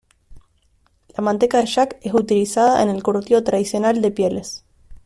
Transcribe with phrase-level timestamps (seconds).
[1.15, 4.65] La manteca de yak es utilizada en el curtido tradicional de pieles.